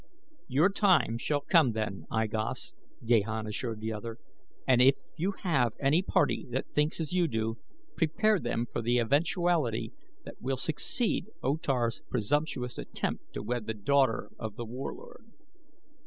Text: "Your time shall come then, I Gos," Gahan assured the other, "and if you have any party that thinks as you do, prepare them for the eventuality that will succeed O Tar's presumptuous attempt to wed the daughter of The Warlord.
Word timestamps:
"Your 0.47 0.69
time 0.69 1.19
shall 1.19 1.41
come 1.41 1.73
then, 1.73 2.07
I 2.09 2.25
Gos," 2.25 2.73
Gahan 3.05 3.45
assured 3.45 3.81
the 3.81 3.93
other, 3.93 4.17
"and 4.67 4.81
if 4.81 4.95
you 5.15 5.33
have 5.43 5.73
any 5.79 6.01
party 6.01 6.47
that 6.49 6.73
thinks 6.73 6.99
as 6.99 7.13
you 7.13 7.27
do, 7.27 7.59
prepare 7.95 8.39
them 8.39 8.65
for 8.65 8.81
the 8.81 8.97
eventuality 8.97 9.93
that 10.25 10.41
will 10.41 10.57
succeed 10.57 11.27
O 11.43 11.55
Tar's 11.57 12.01
presumptuous 12.09 12.79
attempt 12.79 13.31
to 13.33 13.43
wed 13.43 13.67
the 13.67 13.75
daughter 13.75 14.31
of 14.39 14.55
The 14.55 14.65
Warlord. 14.65 15.27